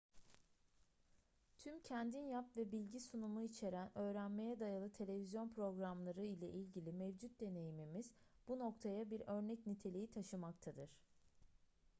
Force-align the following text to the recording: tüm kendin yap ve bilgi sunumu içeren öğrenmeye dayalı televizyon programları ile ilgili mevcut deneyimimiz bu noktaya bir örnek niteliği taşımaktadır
tüm 1.57 1.79
kendin 1.79 2.21
yap 2.21 2.57
ve 2.57 2.71
bilgi 2.71 2.99
sunumu 2.99 3.41
içeren 3.43 3.91
öğrenmeye 3.97 4.59
dayalı 4.59 4.93
televizyon 4.93 5.49
programları 5.49 6.21
ile 6.23 6.49
ilgili 6.49 6.93
mevcut 6.93 7.41
deneyimimiz 7.41 8.11
bu 8.47 8.59
noktaya 8.59 9.09
bir 9.11 9.21
örnek 9.27 9.67
niteliği 9.67 10.11
taşımaktadır 10.11 10.97